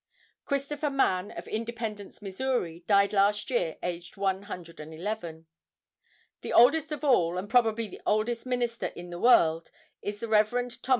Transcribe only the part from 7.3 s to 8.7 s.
and probably the oldest